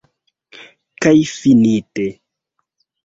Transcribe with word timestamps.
Kaj 1.05 1.13
finite. 1.33 2.09